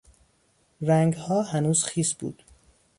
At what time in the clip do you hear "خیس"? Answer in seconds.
1.83-2.13